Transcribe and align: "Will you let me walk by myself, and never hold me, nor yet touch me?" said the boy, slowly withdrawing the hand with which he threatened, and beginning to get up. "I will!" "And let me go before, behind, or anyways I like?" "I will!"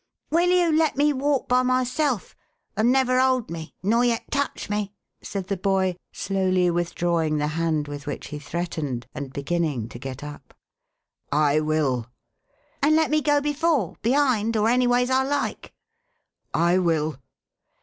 "Will 0.31 0.49
you 0.49 0.75
let 0.75 0.97
me 0.97 1.13
walk 1.13 1.47
by 1.47 1.61
myself, 1.61 2.35
and 2.75 2.91
never 2.91 3.19
hold 3.19 3.51
me, 3.51 3.75
nor 3.83 4.03
yet 4.03 4.31
touch 4.31 4.67
me?" 4.67 4.93
said 5.21 5.45
the 5.45 5.55
boy, 5.55 5.95
slowly 6.11 6.71
withdrawing 6.71 7.37
the 7.37 7.49
hand 7.49 7.87
with 7.87 8.07
which 8.07 8.29
he 8.29 8.39
threatened, 8.39 9.05
and 9.13 9.31
beginning 9.31 9.89
to 9.89 9.99
get 9.99 10.23
up. 10.23 10.55
"I 11.31 11.59
will!" 11.59 12.07
"And 12.81 12.95
let 12.95 13.11
me 13.11 13.21
go 13.21 13.41
before, 13.41 13.95
behind, 14.01 14.57
or 14.57 14.69
anyways 14.69 15.11
I 15.11 15.21
like?" 15.21 15.71
"I 16.51 16.79
will!" 16.79 17.19